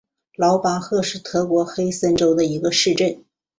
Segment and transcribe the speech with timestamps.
[0.35, 3.23] 劳巴赫是德国黑森州的一个市镇。